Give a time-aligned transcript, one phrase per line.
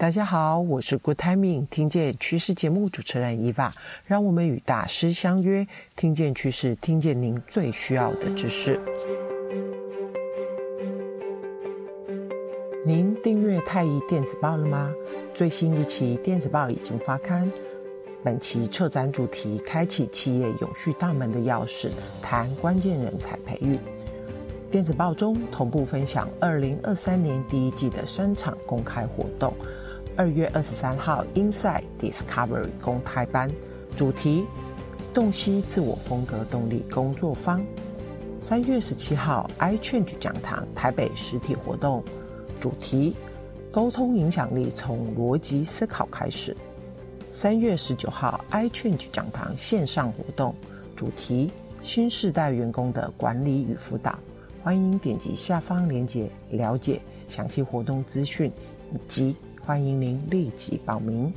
[0.00, 3.70] 大家好，我是 Good Timing 听见趋势节目主持人 Eva，
[4.06, 8.80] 让我们与大师相约，听见趋势，听见您最需要的知识。
[12.86, 14.90] 您订阅太毅电子报了吗？
[15.34, 17.52] 最新一期电子报已经发刊。
[18.24, 21.90] 本期策展主题：开启企业永续大门的钥匙，
[22.22, 23.78] 谈关键人才培育。
[24.70, 29.52] 电子报中同步分享二零二三年第一季的三场公开活动。
[30.20, 33.50] 二月二十三号，Inside Discovery 公开班，
[33.96, 34.44] 主题：
[35.14, 37.64] 洞悉自我风格动力工作坊。
[38.38, 42.04] 三月十七号，iChange 讲堂台北实体活动，
[42.60, 43.16] 主题：
[43.72, 46.54] 沟通影响力从逻辑思考开始。
[47.32, 50.54] 三月十九号，iChange 讲堂线上活动，
[50.94, 51.50] 主题：
[51.80, 54.18] 新世代员工的管理与辅导。
[54.62, 58.52] 欢迎点击下方链接了解详细活动资讯，
[58.92, 61.32] 以及欢迎您立即报名。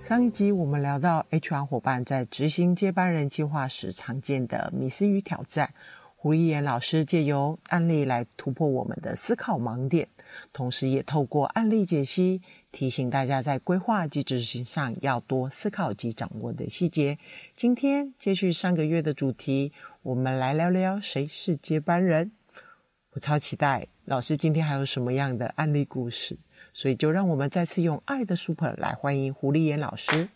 [0.00, 5.72] 上一集我们聊到 HR 伙伴在执行接班人计划时常见的迷思与挑战，
[6.16, 10.08] 胡一言老师借由案例来突破我们的思考盲点，
[10.52, 12.40] 同时也透过案例解析。
[12.72, 17.18] 提醒大家在规划及执行上要多思考及掌握的细节。
[17.54, 22.32] 今天接续上个月的主题，我们来聊聊谁是接班人。
[23.12, 26.38] 我超期待老师今天还有什么样的案例故事，
[26.72, 30.28] 所以就让我们再次用爱的 super 来欢迎胡立妍老师。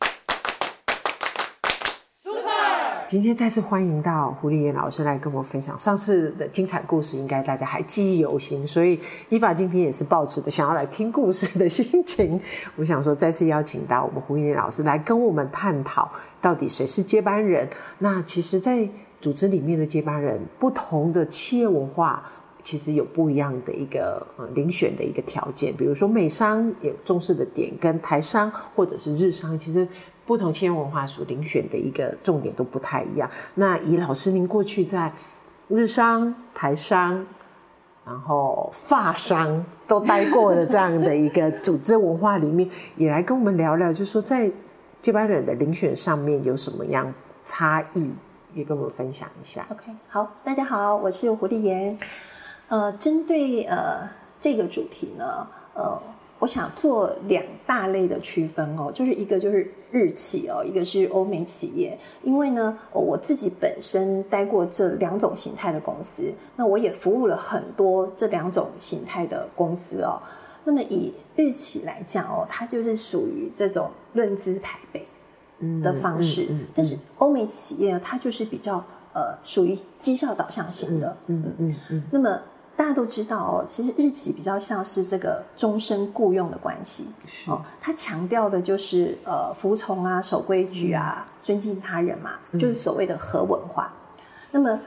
[3.08, 8.66] 今天再次欢迎到胡立妍老师来跟我分享上次的精彩故事，应该大家还记忆犹新。
[8.66, 12.40] 所以伊法今天也是抱持的想要来听故事的心情。
[12.74, 16.10] 我想说，再次邀请到我们胡立妍老师来跟我们探讨，
[16.42, 17.68] 到底谁是接班人？
[18.00, 18.88] 那其实，在
[19.20, 22.28] 组织里面的接班人，不同的企业文化
[22.66, 25.74] 其实有不一样的一个呃遴选的一个条件。
[25.74, 29.86] 比如说美商也重视的点，跟台商或者是日商，其实。
[30.26, 33.30] 不同企业文化所遴选的一个重点都不太一样。
[33.54, 35.12] 那以老师您过去在
[35.68, 37.24] 日商、台商，
[38.04, 44.50] 然后法商都待过的这样的一个组织文化里面，也来跟我们聊聊，就是说在
[45.00, 47.14] 接班人的遴选上面有什么样
[47.44, 48.12] 差异，
[48.52, 49.64] 也跟我们分享一下。
[49.70, 51.96] OK，好，大家好，我是胡丽妍。
[52.68, 54.08] 呃，针对呃
[54.40, 56.00] 这个主题呢，呃。
[56.38, 61.98] 我想做两大类的区分哦，就是一个就是日企哦，一个是欧美企业。
[62.22, 70.20] 因为呢，我自己本身待过这两种形态的公司，那我也服务了很多这两种形态的公司哦。
[70.64, 75.08] 那么以日企来讲哦，它就是属于这种论资排辈
[75.82, 78.84] 的方式，嗯嗯嗯嗯、但是欧美企业呢，它就是比较
[79.14, 82.02] 呃属于绩效导向型的，嗯嗯嗯，嗯。
[82.12, 82.38] 那么。
[82.76, 93.90] 大家都知道哦，其实日企比较像是这个终身雇佣的关系，是哦，它强调的就是呃服从啊、守规矩啊、嗯、尊敬他人嘛，就是所谓的和文化。
[94.16, 94.20] 嗯、
[94.52, 94.78] 那么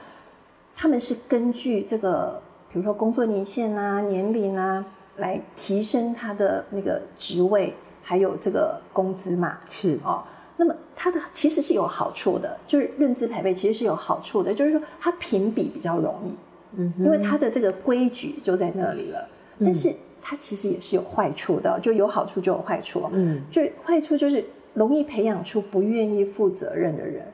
[0.76, 2.40] 他们是根据这个，
[2.72, 4.84] 比如说工作年限啊、年龄啊，
[5.16, 10.22] 来提升他的那个职位，还有这个工资嘛，是哦。
[10.56, 16.34] 那么它的其实是有好处的，就是论资排辈其实是有好处的，就是说它评比比较容易。
[16.76, 19.92] 嗯，因为它的这个规矩就在那里了，嗯，但是
[20.22, 23.08] 它其实也是有坏处的，就有好处就有坏处。
[23.12, 24.44] 嗯，就坏处就是
[24.74, 27.26] 容易培养出不愿意负责任的人，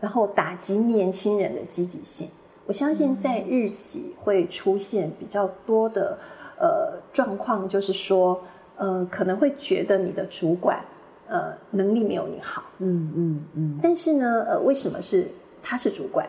[0.00, 2.28] 然后打击年轻人的积极性。
[2.66, 6.18] 我相信在日企会出现比较多的
[6.58, 8.38] 呃状况，就是说
[8.76, 10.84] 呃可能会觉得你的主管
[11.28, 12.64] 呃能力没有你好。
[12.80, 13.78] 嗯嗯嗯。
[13.82, 15.26] 但是呢，呃，为什么是
[15.62, 16.28] 他是主管？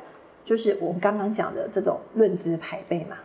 [0.50, 3.16] 就是我们刚刚讲的这种论资排辈嘛，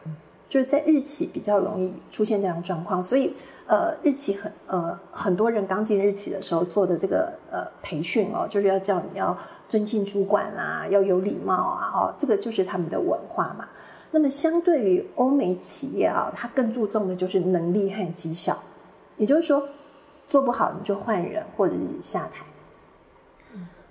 [0.46, 3.34] 就是在日企比较容易出现这样状况，所以
[3.66, 9.34] 呃，日企很呃很多人刚进日企的时候做的这个呃培训哦，就是要叫你要
[9.70, 13.66] 尊敬主管啊，要有礼貌啊，哦，这个就是他们的文化嘛。
[14.10, 18.62] 那么相对于欧美企业啊，它更注重的就是能力和绩效，
[19.16, 19.66] 也就是说
[20.28, 22.44] 做不好你就换人或者是下台。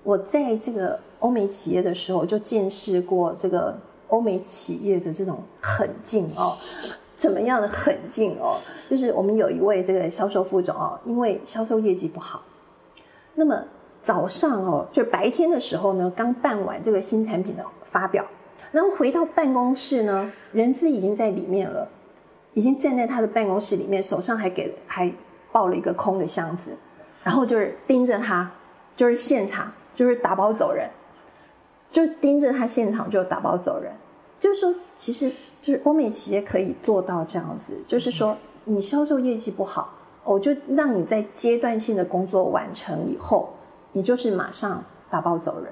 [0.04, 3.74] 我在这个欧美企业的时候，就见识过这个
[4.10, 6.54] 欧美企业的这种狠劲哦，
[7.16, 8.58] 怎么样的狠劲哦？
[8.90, 12.44] 就是我们有一位这个销售副总哦，因为销售业绩不好，
[13.36, 13.64] 那么
[14.02, 18.26] 早上哦，就白天的时候呢，刚办完这个新产品的发表，
[18.74, 21.88] 然后回到办公室呢，人资已经在里面了，
[22.54, 25.10] 已经站在他的办公室里面，手上还给还
[25.54, 26.74] 抱了一个空的箱子，
[27.24, 28.52] 然后就是盯着他，
[28.96, 29.72] 就是现场。
[29.96, 30.90] 就是打包走人，
[31.94, 33.94] 就盯着他现场就打包走人。
[34.38, 35.32] 就是说，其实
[35.62, 38.36] 就是欧美企业可以做到这样子，就是说
[38.66, 39.94] 你销售业绩不好，
[40.26, 43.54] 我就让你在阶段性的工作完成以后，
[43.94, 45.72] 你就是马上打包走人。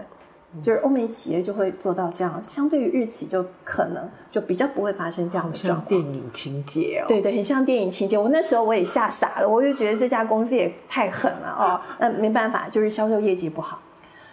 [0.62, 5.90] 就是欧美企业就会做到这样，相对于日企就可能就比较不会发生这样的状况。
[5.90, 8.18] 像电影情节哦，对对，很像电影情节。
[8.18, 11.80] 我那时候我也吓傻了，我就觉得这家公司也太狠了哦。
[12.00, 13.82] 那没办法，就是销售业绩不好。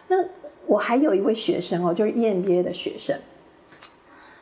[0.08, 0.17] 那
[0.69, 3.19] 我还有一位学生哦，就是 EMBA 的学生，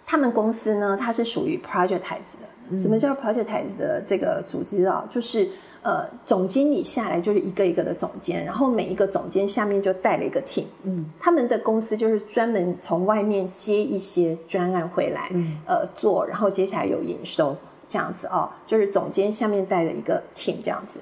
[0.04, 2.46] 他们公司呢，它是属于 projectize 的。
[2.68, 5.06] 嗯、什么叫 projectize 的这个组织啊？
[5.08, 5.48] 就是。
[5.82, 10.64] 呃，总经理下来就是一个一个的总监，然后每一个总监下面就带了一个 team。
[10.82, 17.56] 嗯，他们的公司就是专门从外面接一些专案回来，嗯，呃，做，然后接下来有营收
[17.86, 18.50] 这样子哦。
[18.66, 20.98] 就是总监下面带了一个 team 这样子。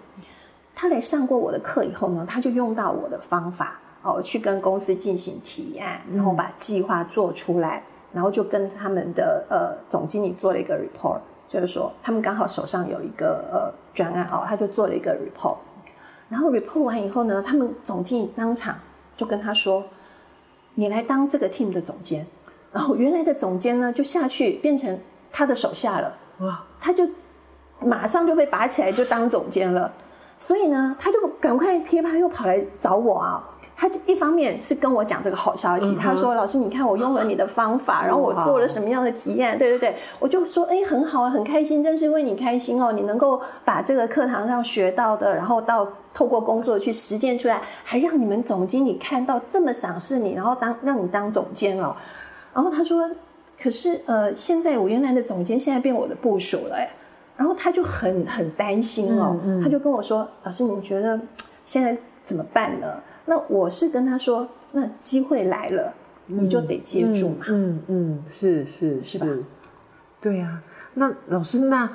[0.75, 11.19] 他来上过我的课以后呢，他就用到我的方法哦，去跟公司进行提案，然后把计划做出来，然后就跟他们的呃总经理做了一个 report。
[11.47, 15.57] 就是说，他们刚好手上有一个呃专案哦，他就做了一个 report，
[16.29, 18.77] 然后 report 完以后呢，他们总经理当场
[19.17, 19.85] 就跟他说
[20.75, 22.27] ：“你来当这个 team 的总监。”
[22.73, 24.99] 然后原来的总监呢，就下去变成
[25.31, 26.65] 他的手下了，哇！
[26.81, 27.09] 他就
[27.79, 29.93] 马上就被拔起来就当总监了，
[30.37, 33.49] 所以呢，他就赶快噼里啪啦又跑来找我啊。
[33.77, 39.57] 他一方面是跟我讲这个好消息，嗯、他说：“老师，你看我用了你的方法，嗯、然后我做了什么样的提案？
[39.57, 42.93] 嗯、对对对，我就说，哎，很好，很开心，真是为你开心哦！
[42.93, 51.97] 你能够把这个课堂上学到的，然后到透过工作去实践出来，还让你们总经理看到这么赏识你，然后当让你当总监哦。
[52.55, 53.11] 然后他说，
[53.61, 56.89] 可是呃，现在我原来的总监现在变我的部署了，哎，
[57.37, 61.21] 然后他就很很担心哦，他就跟我说，老师，你觉得
[61.65, 62.87] 现在怎么办呢？”
[63.27, 65.95] 那我是跟他说，那机会来了，
[66.27, 67.47] 你就得接住嘛。
[67.49, 69.27] 嗯嗯，嗯，是是是，吧？
[70.21, 70.63] 对呀、啊。
[70.95, 71.91] 那老师，那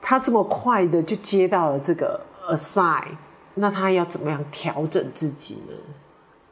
[0.00, 3.08] 他这么快的就接到了这个 assign，
[3.54, 5.74] 那他要怎么样调整自己呢？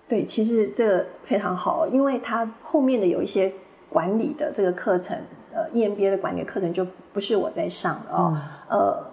[0.09, 3.53] 对，其实这个非常好，因为他后面的有一些
[3.89, 5.17] 管理的这个课程，
[5.53, 8.37] 呃，EMBA 的管理课程就不是我在上的哦。
[8.69, 9.07] 嗯、呃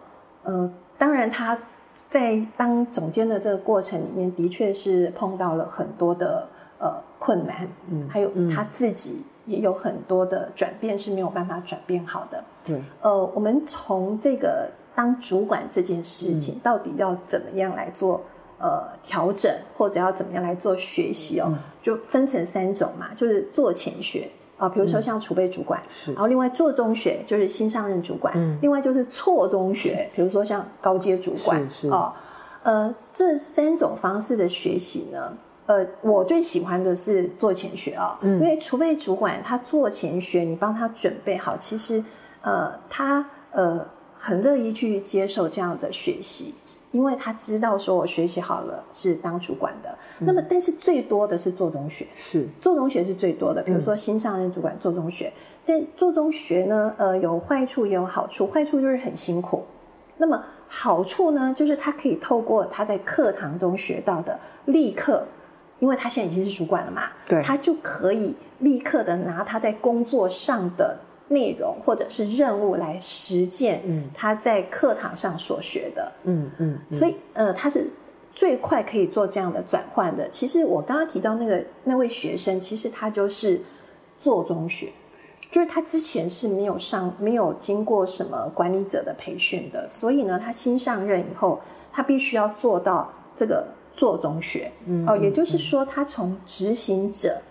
[0.44, 1.58] 呃，当然他。
[2.08, 6.48] 在当总监的这个过程里面，的确是碰到了很多的
[6.80, 12.44] 呃困难，嗯，还有他自己也有很多的转变是没有办法转变好的。
[12.64, 18.22] 对，呃，我们从这个当主管这件事情，到底要怎么样来做
[18.58, 24.30] 呃调整，或者要怎么样来做学习哦，就分成三种嘛，就是做前学。
[24.58, 31.90] 啊，比如说像储备主管，嗯、然后另外做中学就是新上任主管，嗯、另外就是错中学，比如说像高阶主管，是是。
[31.90, 32.12] 哦，
[32.64, 35.32] 呃，这三种方式的学习呢，
[35.68, 42.04] 呃，我最喜欢的是做前学啊，哦嗯、因为储备主管他做前学，你帮他准备好，其实
[42.42, 46.56] 呃，他呃很乐意去接受这样的学习。
[46.92, 49.90] 因为他知道说，我学习好了是当主管的。
[50.20, 53.62] 嗯、那么，但是最多的是做中学，是做中学是最多的。
[53.62, 55.34] 比如说新上任主管做中学，嗯、
[55.66, 58.48] 但做中学呢，呃，有坏处也有好处。
[58.48, 59.64] 坏处就是很辛苦。
[60.18, 65.24] 那么好处呢，就是他可以透过他在课堂中学到的，立刻，
[65.80, 70.98] 因为他现在已经是主管了嘛，对，他就可以立刻的拿他在工作上的。
[71.30, 73.82] 内容或者是任务来实践
[74.14, 77.90] 他在课堂上所学的，嗯嗯，嗯，所以呃，他是
[78.32, 80.30] 最快可以做这样的转换的。
[80.30, 83.62] 其实我刚刚提到那个那位学生，其实他就是
[84.18, 84.94] 做中学，
[85.52, 91.60] 就是他之前是没有上没有经过什么管理者的培训的，所以呢，他新上任以后，
[91.92, 97.42] 他必须要做到这个做中学，嗯，哦，也就是说，他从执行者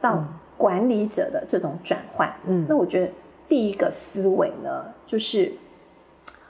[0.00, 0.24] 到
[0.56, 3.12] 管理者的这种转换，嗯，那我觉得。
[3.48, 5.52] 第一个思维呢，就是，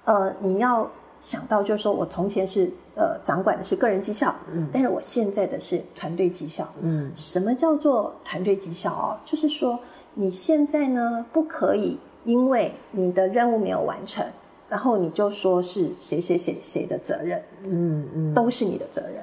[0.05, 9.19] 呃，你要想到，就是说我从前是呃掌管的是个人绩效，嗯，但是我现在的是团队绩效，嗯，什么叫做团队绩效哦？
[9.25, 9.79] 就是说
[10.15, 14.25] 你现在呢，不可以因为你的任务没有完成，
[14.69, 19.23] 然后你就说是谁谁谁谁的责任，嗯嗯，都是你的责任。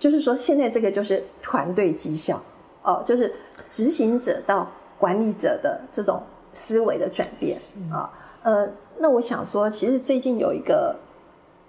[0.00, 2.42] 就是说，现在这个就是团队绩效
[2.82, 3.32] 哦，就是
[3.68, 6.20] 执行者到管理者的这种。
[6.58, 7.56] 思维的转变
[7.92, 8.10] 啊，
[8.42, 10.96] 呃，那我想说，其实最近有一个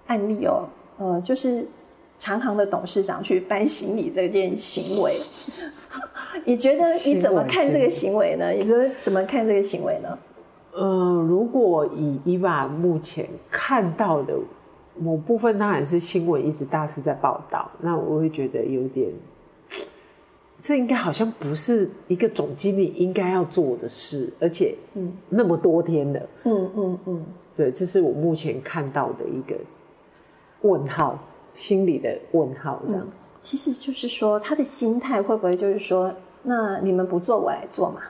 [0.08, 0.68] 案例哦，
[0.98, 1.64] 呃，就是
[2.18, 5.14] 长航的董事长去搬行李这件行为，
[6.44, 8.50] 你觉得你怎么看这个行为呢？
[8.50, 10.18] 你觉得怎么看这个行为呢？
[10.72, 14.34] 呃，如果以 Eva 目前看到的
[14.98, 19.08] 某部分，当然是新闻一直大肆在报道，那我会觉得有点。
[20.60, 27.26] 这应该好像不是一个总经理应该要做的事，而且，嗯，那么多天了，嗯嗯嗯，
[27.56, 29.56] 对，这是我目前看到的一个
[30.62, 31.18] 问号，
[31.54, 33.02] 心里的问号这样。
[33.04, 36.12] 嗯，其实就是说他的心态会不会就是说，
[36.42, 38.02] 那你们不做我来做嘛？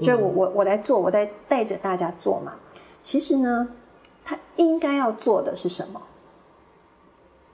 [0.00, 2.54] 就我我我来做，我在带着大家做嘛。
[3.00, 3.68] 其实呢，
[4.24, 6.02] 他应该要做的是什么？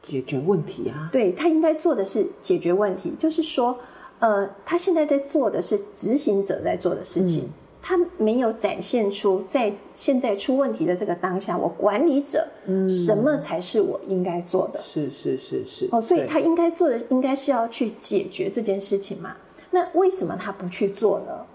[0.00, 1.10] 解决问题啊。
[1.12, 3.78] 对，他应该做的是解决问题，就是说，
[4.20, 14.78] 呃，他现在在做的是执行者在做的事情，嗯、他没有展现出在现在出问题的这个当下，我管理者，嗯，什么才是我应该做的？
[14.78, 15.88] 是是是是。
[15.90, 19.36] 哦，所以他应该做的应该是要去解决这件事情嘛。
[19.70, 21.46] 那为什么他不去做呢？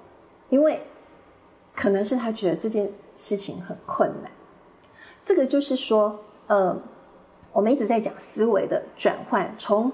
[0.50, 0.80] 因为
[1.76, 4.32] 可能是他觉得这件事情很困难。
[5.24, 6.80] 这个就是说，呃，
[7.52, 9.92] 我们一直在讲思维的转换，从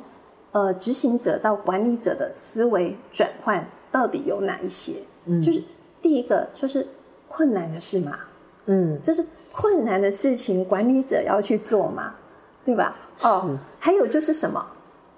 [0.52, 4.94] 呃执行者到管理者的思维转换到底有哪一些？
[5.26, 5.64] 嗯，就是
[6.02, 6.88] 第一个就是
[7.28, 8.18] 困难的事嘛，
[8.66, 12.16] 嗯，就是困难的事情，管理者要去做嘛，
[12.66, 12.96] 对吧？
[13.22, 14.66] 哦，还有就是什么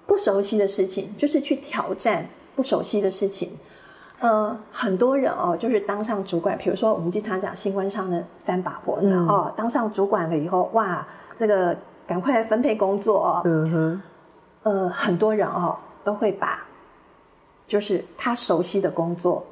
[0.06, 3.50] 不熟悉的事情，就是去挑战不熟悉的事情。
[4.20, 11.76] 呃，很多人哦，就是当上主管，比如说我们经常讲新官上任三把火的、嗯、哦，当上主管了以后，哇，这个
[12.06, 13.42] 赶快分配工作哦。
[13.44, 14.02] 嗯哼。
[14.64, 16.66] 呃，很多人哦都会把，
[17.66, 19.46] 就是他熟悉的工作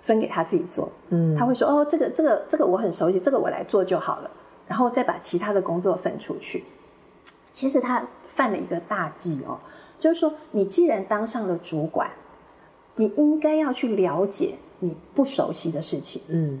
[0.00, 0.88] 分给他自己做。
[1.08, 1.34] 嗯。
[1.34, 4.30] 他会说哦，这个这个这个我很熟悉，这个我来做就好了，
[4.68, 6.64] 然后再把其他的工作分出去。
[7.52, 9.58] 其实他犯了一个大忌哦，
[9.98, 12.10] 就是说你既然当上了主管。
[12.96, 16.60] 你应该要去了解你不熟悉的事情，嗯，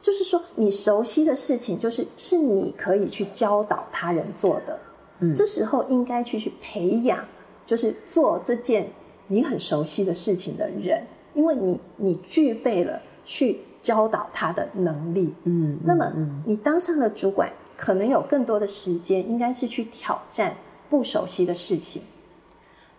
[0.00, 4.78] 就是说你熟悉的事情，就是是你可以去教导他人做的，
[5.20, 7.24] 嗯，这时候应该去去培养，
[7.66, 8.90] 就是做这件
[9.26, 11.02] 你很熟悉的事情的人，
[11.34, 16.12] 因为你你具备了去教导他的能力，嗯，那么
[16.46, 20.56] 你当上了主管，可能有更多的时间，应该是去挑战
[20.88, 22.02] 不熟悉的事情，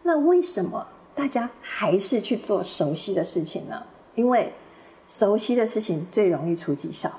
[0.04, 0.88] 那为什么？
[1.16, 3.84] 大家还是去做熟悉的事情呢？
[4.16, 4.54] 因为
[5.06, 7.12] 熟悉的事情最容易出绩效。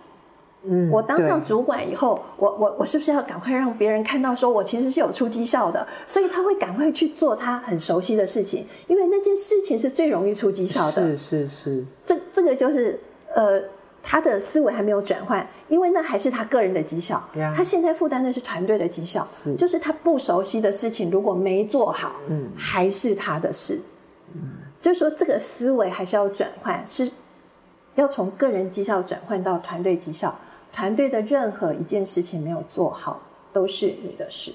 [0.62, 5.86] 嗯，我当上主管以后，我我我是不是要赶快让别人看到，说我其实是有出绩效的？
[6.06, 11.16] 所以他会赶快去做他很熟悉的事情，因为那件事情是最容易出绩效的。
[11.16, 12.98] 是是是，这这个就是
[13.34, 13.62] 呃。
[14.02, 17.22] 他的思维还没有转换，因为那还是他个人的绩效。
[17.54, 23.78] 他现在负担的是团队的绩效，是就是他不熟悉的事情，如果没做好，嗯，还是他的事。
[24.32, 24.40] 嗯，
[24.80, 27.10] 就是说这个思维还是要转换，是
[27.94, 30.34] 要从个人绩效转换到团队绩效。
[30.72, 33.20] 团队的任何一件事情没有做好，
[33.52, 34.52] 都是你的事。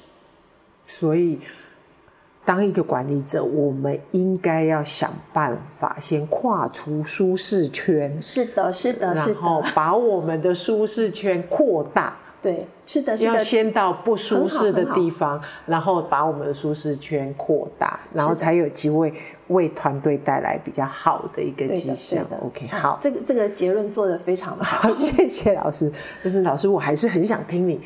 [0.85, 1.39] 所以。
[2.47, 8.21] 当一个管理者，我们应该要想办法先跨出舒适圈。
[8.21, 12.15] 是的，是的，然后把我们的舒适圈扩大。
[12.45, 13.33] 对，是的，是的。
[13.33, 19.11] 要先到不舒适的地方，然后把我们的舒适圈扩大，然后才有机会
[19.47, 22.21] 为团队带来比较好的一个绩效。
[22.43, 25.91] OK，好，这个这个结论做得非常的好， 谢谢老师。
[26.23, 27.81] 就是老师，我还是很想听你。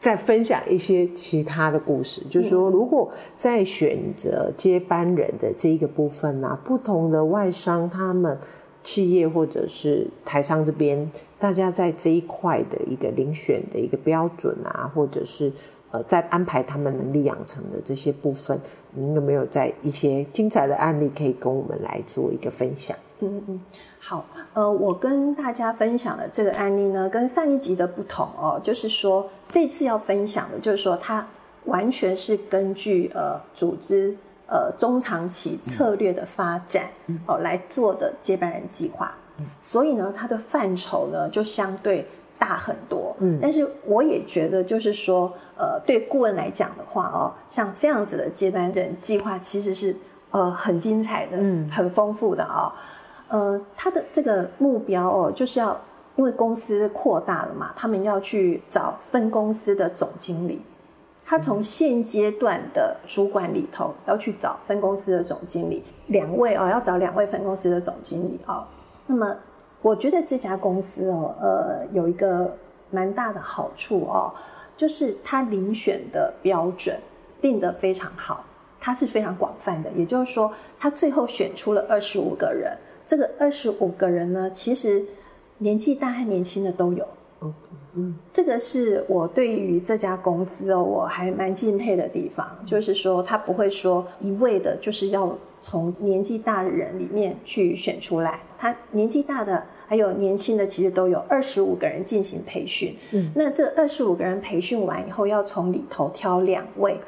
[0.00, 8.38] 再分享一些其他的故事，就是说，如果在选择接班人的这一个部分呢、啊，不同的外商、他们
[8.84, 15.52] 企业或者是台商这边，大家在这一块的一个遴选的一个标准啊，或者是
[15.90, 18.60] 呃，在安排他们能力养成的这些部分，
[18.92, 22.96] 您有没有在一些精彩的案例可以跟我们来做一个分享？
[23.20, 23.60] 嗯嗯，
[23.98, 31.26] 好，呃，我跟大家分享的这个案例呢，跟上一集的不同哦，就是说这次要分享的，就是说它
[31.64, 34.16] 完全是根据呃组织
[34.46, 36.84] 呃中长期策略的发展
[37.26, 39.16] 哦来做的接班人计划，
[39.60, 42.06] 所以呢，它的范畴呢就相对
[42.38, 43.14] 大很多。
[43.20, 49.94] 嗯，但是我也觉得，就是说，呃，对顾问来讲的话哦，像这样子的接班人计划，其实是
[50.30, 52.72] 呃很精彩的，嗯，很丰富的啊、哦。
[53.30, 55.78] 呃，他的这个目标哦，就是要
[56.16, 60.62] 因为公司扩大了嘛，他们要去找分公司的总经理。
[61.26, 68.64] 他从现阶段的主管里头要去找分公司的总经理，两位哦，要找两位分公司的总经理哦。
[69.10, 69.36] 那么，
[69.80, 72.54] 我觉得这家公司哦，呃，有一个
[72.90, 74.30] 蛮大的好处哦，
[74.76, 76.94] 就是它遴选的标准
[77.40, 78.44] 定得非常好，
[78.78, 79.90] 它是非常广泛的。
[79.96, 82.76] 也就是说，它最后选出了二十五个人。
[83.06, 85.02] 这个二十五个人呢，其实
[85.56, 87.08] 年纪大和年轻的都有。
[87.40, 87.54] 嗯
[87.94, 102.94] 嗯，这个是我对于这家公司哦，我还蛮敬佩的地方，就是说他不会说一味的就是要从年纪大的人里面去选出来，他年纪大的还有年轻的，其实都有二十五个人进行培训。
[103.12, 107.00] 嗯，那这二十五个人培训完以后，要从里头挑两位，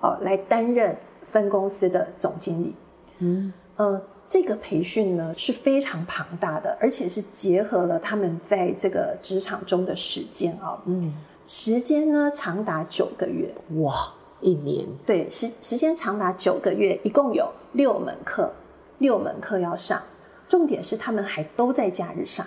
[0.00, 2.74] 哦，来担任分公司的总经理。
[3.18, 10.80] 嗯，呃，这个培训呢是非常庞大的，而且是结合了他们在这个职场中的时间啊。
[10.86, 11.14] 嗯，
[11.46, 13.54] 时间呢长达九个月。
[13.80, 13.94] 哇！
[14.40, 18.52] 一年对，时时间长达九个月，一共有六门课，
[18.98, 20.02] 六门课要上。
[20.48, 22.46] 重点是他们还都在假日上，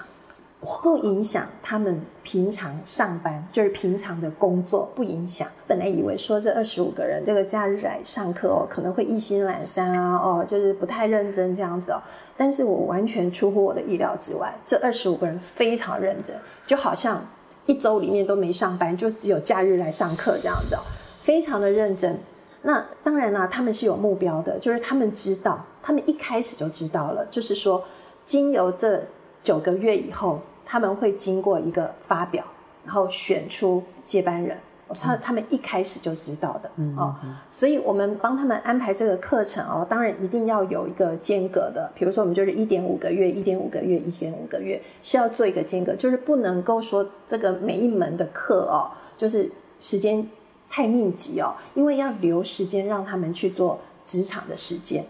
[0.61, 5.47] 不影响他们平常上班，就是平常的工作不影响。
[5.65, 12.01] 本来以为说这二十五个人这个假日来上课哦，可能会一心懒散啊，哦，就是不太认真这样子哦。
[12.35, 16.35] 但是我完全出乎我的意料之外，这二十五个人非常认真，
[16.67, 17.25] 就好像
[17.65, 20.79] 一周里面都没上班，就只有假日来上课这样子哦。
[21.21, 22.17] 非常的认真，
[22.63, 27.81] 那当然啦，他们是有目标的，就是他们知道，他们一开始就知道了，就是说，
[28.25, 29.01] 经由这
[29.41, 30.39] 九个月以后，
[30.69, 32.45] 他们会经过一个发表，
[32.85, 34.55] 然后选出接班人，
[35.01, 37.15] 他他们一开始就知道的，嗯哦，
[37.49, 50.25] 所以我们帮他们安排这个课程哦，当然一定要有一个间隔的，比如说我们就是一点五个月，一点五个月，一点五个月，是要做一个间隔，就是不能够说这个每一门的课哦，就是时间。
[50.71, 55.03] 太密集哦，因为要留时间让他们去做职场的实践，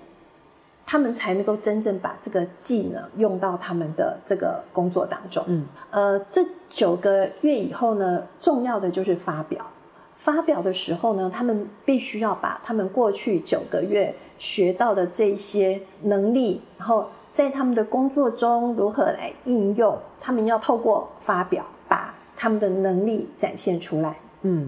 [0.92, 5.44] 他们才能够真正把这个技能用到他们的这个工作当中。
[5.46, 9.64] 嗯，呃，这九个月以后呢，重要的就是发表。
[10.16, 24.18] 发表的时候呢，他们必须要把他们过去九个月学到的这些能力，然后在他们的工作中如何来应用，他们要透过发表把他们的能力展现出来。
[24.42, 24.68] 嗯。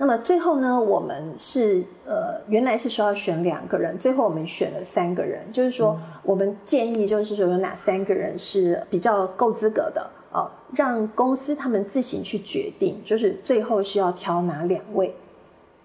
[0.00, 5.44] 那么最后呢，我们是呃，原来是说要选两个人，最后我们选了三个人。
[5.52, 15.12] 就是说，我们建议就是说有哪三个人是比较够资格的哦，让公司他们自行去决定，就是最后是要挑哪两位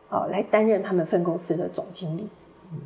[0.09, 2.29] 哦来担任他们分公司的总经理。
[2.71, 2.77] 嗯，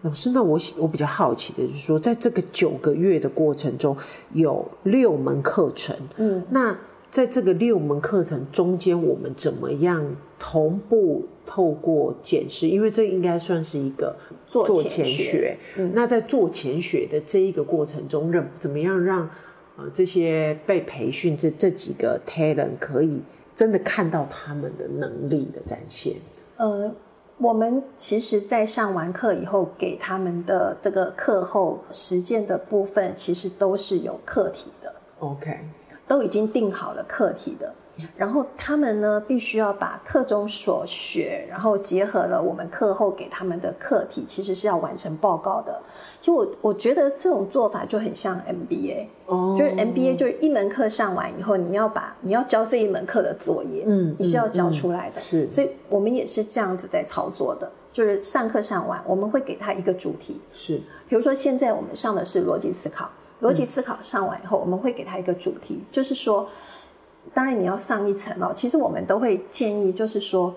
[0.00, 3.94] 老师，那我我比较好奇的就是说，在这个九个月的过程中，
[4.32, 6.74] 有六门课程，嗯，那。
[7.12, 12.66] 在这个六门课程中间，我们怎么样同步透过检视？
[12.66, 15.58] 因为这应该算是一个做前学。
[15.76, 19.28] 嗯、那在做前学的这一个过程中，让怎么样让
[19.76, 23.20] 呃这些被培训这这几个 talent 可以
[23.54, 26.14] 真的看到他们的能力的展现？
[26.56, 26.94] 呃，
[27.36, 34.94] 我们其实，在上完课以后，给他们的这个课后实践的部分，其实都是有课题的。
[35.18, 35.58] OK。
[36.12, 37.72] 都已经定好了课题的，
[38.14, 45.80] 然后他们呢，必须要把课中所学，然后结合了我们课后给他们的课题，其实是要完成报告的。
[46.20, 60.76] 其实我我觉得这种做法就很像 MBA，哦，就是 MBA 就是一门课上完以后，你要把你要交这一门课的作业，嗯，你是要交出来的，嗯嗯、是，所以我们也是这样子在操作的，就是上课上完，我们会给他一个主题，是，
[61.08, 63.08] 比如说现在我们上的是逻辑思考。
[63.42, 66.48] 逻辑思考上完以后，我们会给他一个主题，就是说，
[67.34, 68.52] 当然你要上一层哦。
[68.54, 70.54] 其实我们都会建议，就是说，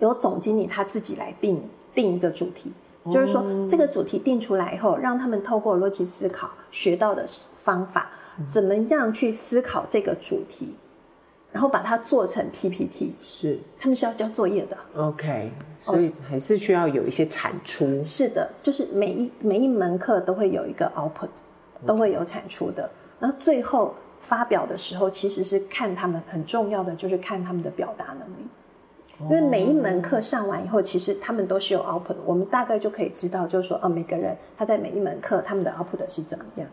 [0.00, 1.60] 由总经理他自己来定
[1.94, 2.70] 定一个主题，
[3.10, 7.24] 就是说这个主题定出来以后，让他们透过逻辑思考学到的
[7.56, 8.10] 方法，
[8.46, 10.74] 怎么样去思考这个主题，
[11.52, 13.14] 然后把它做成 PPT。
[13.22, 14.76] 是，他们是要交作业的。
[14.94, 15.50] OK，
[15.82, 18.02] 所以还是需要有一些产出。
[18.02, 21.28] 是的，就是每一每一门课都会有一个 output。
[21.86, 22.88] 都会有产出的，
[23.20, 28.48] 然后最后发表的时候，其实是看他们很重要的，就是看他们的表达能力。
[29.20, 36.68] 因为每一门课上完以后，其实他们都是有 output，我们大概就可以知道，就是说，哦，每个人他在每一门课他们的 output 是怎么样。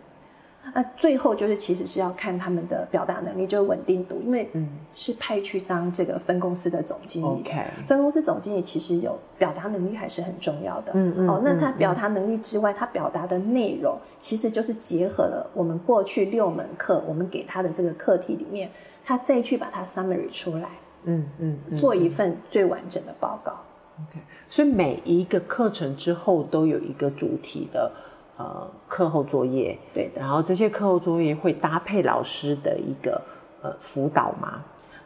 [0.74, 4.50] 那最后就是，其实是要看他们的表达能力，就是稳定度，因为
[4.94, 7.44] 是派去当这个分公司的总经理。
[7.88, 10.92] 分公司总经理其实有表达能力还是很重要的。
[10.94, 11.28] 嗯嗯。
[11.28, 18.70] 哦，那他表达能力之外，他表达的内容其实就是结合了我们过去六门课我们给他的这个课题里面，
[19.04, 20.70] 他再去把它 summary 出来。
[21.04, 21.76] 嗯嗯。
[21.76, 23.54] 做一份最完整的报告。
[23.98, 27.92] OK，所以每一个课程之后都有一个主题的。
[28.42, 30.20] 呃，课后作业，对的。
[30.20, 33.22] 然后这些课后作业会搭配老师的一个
[33.62, 34.64] 呃辅导吗？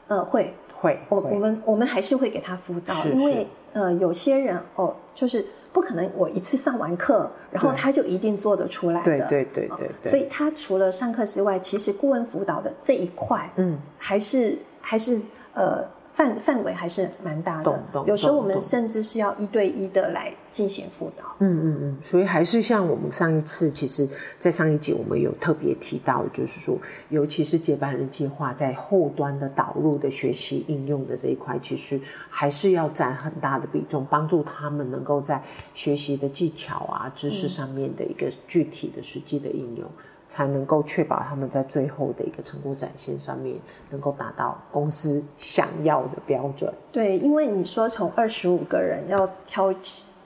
[0.07, 0.97] 呃，会会。
[1.09, 9.27] 我我们我们还是会给他辅导，因为呃有些人哦，就是不可能我一次上完课，然后他就一定做得出来的。
[9.27, 10.11] 对对对对，对。
[10.11, 15.19] 所以他除了上课之外，其实顾问辅导的这一块，嗯，还是还是
[15.53, 15.83] 呃
[16.15, 17.83] 范范围还是蛮大的。
[18.07, 21.35] 有时候我们甚至是要一对一的来进行辅导。
[21.39, 21.97] 嗯嗯嗯。
[22.01, 24.07] 所以还是像我们上一次，其实，
[24.39, 31.99] 在上一集我们有特别提到，就是说，尤其是接班人计划在后端的导入的学习应用的这一块，其实
[32.29, 39.85] 还是要占很大的比重，帮助他们能够在学习的技巧啊、知识上面的一个具体的实际的应用。
[39.85, 43.57] 嗯才能够确保他们在最后的一个成果展现上面，
[43.89, 46.73] 能够达到公司想要的标准。
[46.91, 49.73] 对，因为你说从二十五个人要挑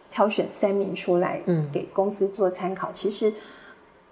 [0.09, 3.31] 挑选三名出来，嗯，给公司做参考，嗯、其实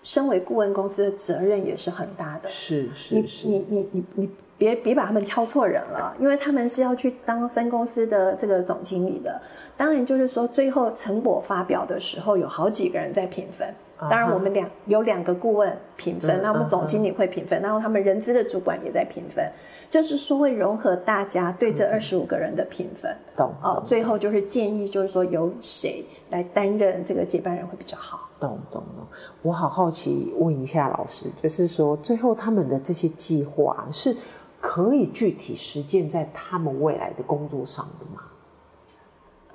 [0.04, 2.50] 身为顾问公司的责任也是很大的。
[2.50, 9.42] 是是是，你你你你你别别把他们挑错人了，因为他们是要去当分公司的这个总经理的。
[9.78, 13.74] 当然，就是说最后成果发表的时候，有好几个人在评分。
[14.00, 19.44] 当然，我们两有两个顾问评分，那我们总经理会评分，然后他们人资的主管也在评分，
[19.90, 23.18] 就是说会融合大家对这二十五个人的评分。
[23.36, 28.30] 懂哦，最后就是建议，就是说由谁来担任这个接班人会比较好。
[28.40, 29.04] 懂懂懂。
[29.42, 34.16] 我好好奇问一下老师，就是说最后他们的这些计划是
[34.62, 38.22] 可以具体实践在他们未来的工作上的吗？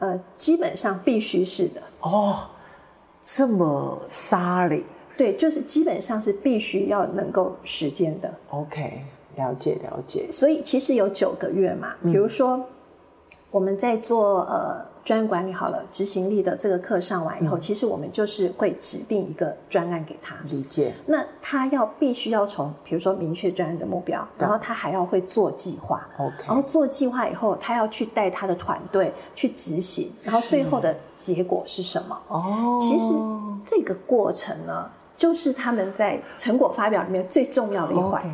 [0.00, 1.80] 呃，基本上必须是的。
[2.00, 2.48] 哦。
[3.24, 4.84] 这么沙里，
[5.16, 8.32] 对，就是基本上是必须要能够实践的。
[8.50, 9.00] OK，
[9.36, 10.28] 了解了解。
[10.30, 12.62] 所以其实有九个月嘛，比如说
[13.50, 14.91] 我们在做呃。
[15.04, 20.36] 专案管理好了，执行力的这个课上完以后，嗯，其实我们就是会指定一个专案给他。
[20.44, 20.92] 理解。
[21.06, 26.08] 那他要必须要从，比如说明确专案的目标，然后他还要会做计划。
[26.18, 26.44] OK。
[26.46, 32.16] 然后做计划以后，他要去带他的团队去执行，然后最后的结果是什么？
[32.28, 32.78] 哦。
[32.80, 33.12] 其实
[33.60, 38.24] 这个过程呢，就是他们在成果发表里面最重要的一环。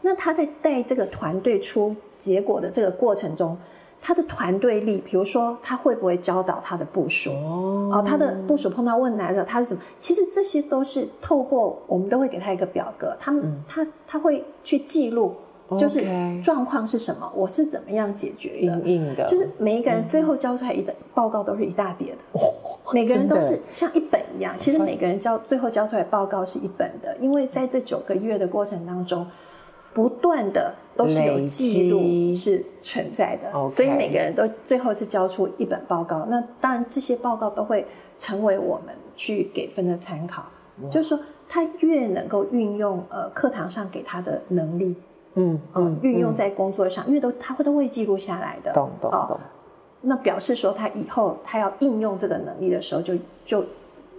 [0.00, 3.58] 那他在带这个团队出结果的这个过程中。
[4.06, 7.30] 他的团队力，比如说他会不会教导他的部署？
[7.30, 9.80] 哦，他的部署碰到问题的时候，他是什么？
[9.98, 15.34] 其实这些都是透过我们都会给他一个表格，他们、嗯、他他会去记录，
[15.78, 16.04] 就是
[16.42, 22.44] 状况是什么，我是怎么样解决的，硬硬的，就是每一个人最后交出来一的报告都是一大叠的， 哦，
[22.92, 24.54] 每个人都是像一本一样。
[24.58, 29.26] 其实每个人交最后交出来报告是一本的，因为在这九个月的过程当中。
[29.94, 36.26] 不断的都是有记录是存在的所以每个人都最后是交出一本报告。
[36.28, 37.86] 那当然这些报告都会
[38.18, 40.44] 成为我们去给分的参考。
[40.90, 44.96] 就是说，他越能够运用呃课堂上给他的能力，
[45.34, 48.72] 嗯嗯，运用在工作上，嗯、因为都他会都会记录下来的。
[48.72, 49.38] 懂懂懂。
[50.00, 53.64] 那表示说他以后他要应用这个能力的时候就，就就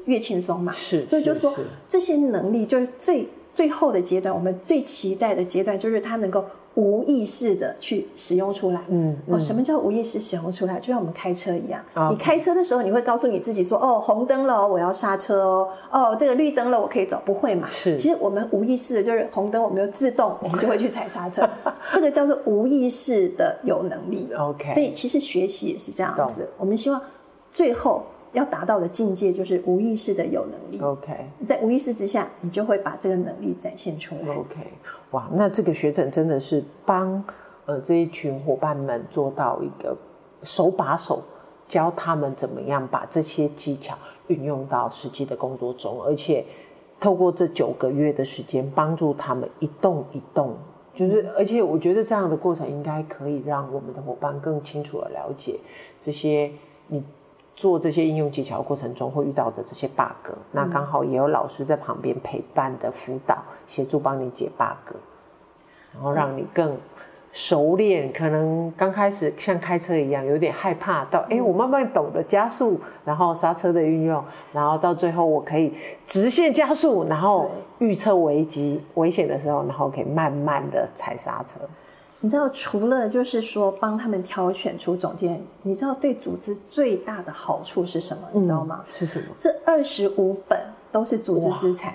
[0.06, 0.72] 越轻松嘛。
[0.72, 1.54] 是，所以就是说
[1.88, 3.28] 这些能力就是最。
[3.56, 6.44] 最后的阶段，我们最期待的阶段就是它能够
[6.76, 8.82] 无意识的去使用出来。
[8.90, 10.78] 嗯，嗯哦，什么叫无意识使用出来？
[10.78, 15.70] 就像我们开车一样，哦，你开车的时候，你会告诉你自己说：“哦，红灯了，我要刹车哦。
[15.90, 17.66] 哦，这个绿灯了，我可以走。”不会嘛？
[17.66, 17.96] 是。
[17.96, 21.50] 其实我们无意识的，就是红灯，我们就自动，我们就会去踩刹车。
[21.96, 24.28] 这个叫做无意识的有能力。
[24.38, 24.74] OK。
[24.74, 26.50] 所以其实学习也是这样子。
[26.58, 27.02] 我们希望
[27.54, 28.04] 最后。
[28.36, 30.80] 要达到的境界就是无意识的有能力。
[30.84, 31.14] OK，
[31.46, 34.36] 在无意识之下，你就会把这个能力展现出来。
[34.36, 34.58] OK，
[35.12, 37.24] 哇，那这个学程真的是帮
[37.66, 39.98] 呃这一群伙伴们做到一个
[40.44, 41.24] 手把手
[41.66, 46.46] 教他们怎么样把这些技巧运用到实际的工作中，而且
[47.00, 50.56] 透过这九个月的时间，帮助他们一动一动。
[50.94, 55.58] 就是，而且我觉得这样的过程应该可以让我们的伙伴更清楚的了解
[56.02, 56.52] 这些
[56.88, 57.02] 你。
[57.56, 64.96] 做这些应用技巧的过程中会遇到的这些 bug，嗯，那刚好也有老师在旁边陪伴的辅导，协助帮你解 bug，
[65.94, 66.78] 然后让你更
[67.32, 68.12] 熟练。
[68.12, 75.74] 可能刚开始像开车一样有点害怕，到哎，我慢慢懂得加速，然后刹车的运用，然后到最后我可以
[76.06, 81.60] 直线加速，然后预测危机危险的时候，然后可以慢慢的踩刹车。
[82.22, 88.24] 你知道，除了就是说帮他们挑选出总监，你知道对组织最大的好处是什么？
[88.34, 88.82] 嗯、你知道吗？
[88.88, 89.26] 是什么？
[89.40, 90.60] 这二十五本
[90.92, 91.94] 都是组织资产，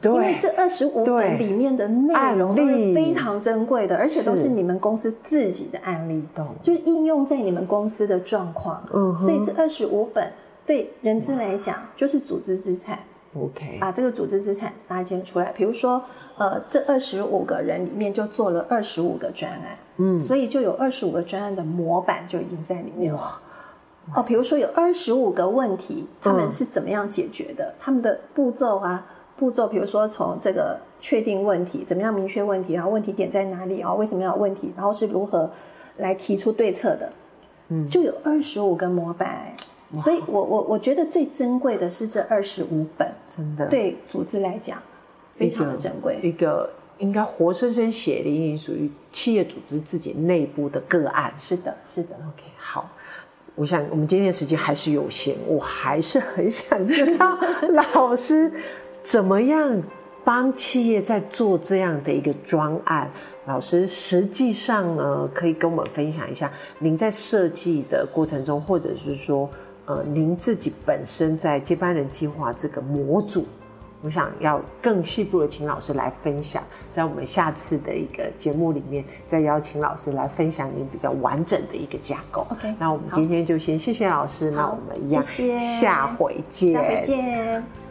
[0.00, 6.22] 对，因为这二十五本里面的内容都是非常珍贵的，而且都是你们公司自己的案例，
[6.62, 8.86] 就是应用在你们公司的状况。
[8.92, 10.32] 嗯，所以这二十五本
[10.64, 13.00] 对人资来讲就是组织资产。
[13.36, 15.52] OK，把这个组织资产搭建出来。
[15.52, 16.02] 比如说，
[16.38, 23.40] 呃，这二十五个人里面就做了二十五个专案，嗯，所以就有二十五个专案的模板就已经在里面了。
[24.14, 27.64] 哦，比如说有二十五个问题，他们是怎么样解决的？
[27.64, 31.82] 嗯、他们的步骤啊，步骤，比如说从这个确定问题？
[31.84, 32.74] 怎么样明确问题？
[32.74, 33.82] 然后问题点在哪里？
[33.82, 34.72] 哦，为什么要有问题？
[34.76, 35.50] 然后是如何
[35.96, 37.10] 来提出对策的？
[37.68, 39.52] 嗯，就有二十五个模板。
[39.98, 44.82] 所以我我我觉得最珍贵的是这二十五本，真的对组织来讲
[45.34, 46.18] 非常的珍贵。
[46.22, 51.32] 一个应该活生生血淋淋属于企业组织自己内部的个案。
[51.36, 52.14] 是的，是的。
[52.16, 52.88] OK，好。
[53.56, 57.38] 我想我们今天的时间还是有限，我还是很想知道
[57.70, 58.52] 老师
[59.02, 59.80] 怎么样
[60.24, 63.08] 帮企业在做这样的一个专案。
[63.46, 69.48] 老师实际上呢，可以跟我们分享一下您在设计的过程中，或者是说。
[69.86, 73.46] 呃，您自己本身在接班人计划这个模组，
[74.02, 82.46] 我想要更细部的请老师来分享，在我们下次的一个节目里面，再邀请老师来分享您比较完整的一个架构。
[82.50, 87.83] OK，那我们今天就先谢谢老师，那我们一样，谢谢，下回见，下回见。